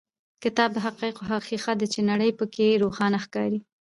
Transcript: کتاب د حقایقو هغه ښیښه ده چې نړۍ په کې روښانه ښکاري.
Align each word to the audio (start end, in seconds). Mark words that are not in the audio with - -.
کتاب 0.43 0.69
د 0.73 0.77
حقایقو 0.85 1.23
هغه 1.29 1.39
ښیښه 1.47 1.73
ده 1.79 1.87
چې 1.93 1.99
نړۍ 2.11 2.31
په 2.39 2.45
کې 2.53 2.79
روښانه 2.83 3.17
ښکاري. 3.25 3.59